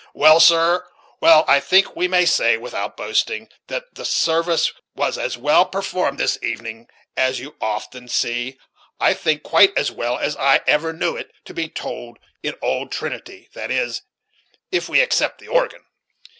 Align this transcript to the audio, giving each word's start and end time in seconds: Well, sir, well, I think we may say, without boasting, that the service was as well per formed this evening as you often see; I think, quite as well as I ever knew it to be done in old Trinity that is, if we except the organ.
Well, 0.15 0.39
sir, 0.39 0.87
well, 1.19 1.45
I 1.47 1.59
think 1.59 1.95
we 1.95 2.07
may 2.07 2.25
say, 2.25 2.57
without 2.57 2.97
boasting, 2.97 3.49
that 3.67 3.93
the 3.93 4.03
service 4.03 4.73
was 4.95 5.15
as 5.15 5.37
well 5.37 5.63
per 5.67 5.83
formed 5.83 6.19
this 6.19 6.39
evening 6.41 6.87
as 7.15 7.39
you 7.39 7.55
often 7.61 8.07
see; 8.07 8.57
I 8.99 9.13
think, 9.13 9.43
quite 9.43 9.77
as 9.77 9.91
well 9.91 10.17
as 10.17 10.35
I 10.37 10.61
ever 10.65 10.91
knew 10.91 11.15
it 11.15 11.29
to 11.45 11.53
be 11.53 11.67
done 11.67 12.15
in 12.41 12.55
old 12.63 12.91
Trinity 12.91 13.47
that 13.53 13.69
is, 13.69 14.01
if 14.71 14.89
we 14.89 15.01
except 15.01 15.37
the 15.37 15.49
organ. 15.49 15.85